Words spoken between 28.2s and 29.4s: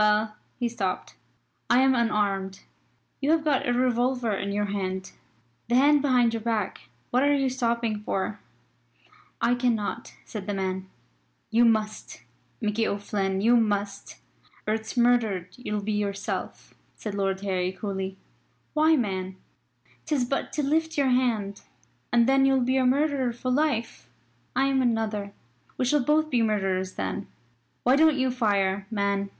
fire, man."